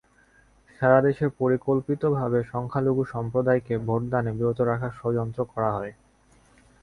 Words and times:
সারা 0.75 0.99
দেশে 1.07 1.25
পরিকল্পিতভাবে 1.39 2.39
সংখ্যালঘু 2.51 3.03
সম্প্রদায়কে 3.13 3.73
ভোটদানে 3.87 4.31
বিরত 4.37 4.59
রাখার 4.69 4.91
যড়যন্ত্র 4.99 5.39
করা 5.51 5.69
হয়। 5.77 5.93